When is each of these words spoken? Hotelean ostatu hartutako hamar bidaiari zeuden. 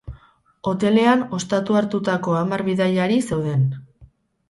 Hotelean 0.71 1.21
ostatu 1.39 1.79
hartutako 1.83 2.37
hamar 2.41 2.67
bidaiari 2.73 3.23
zeuden. 3.33 3.73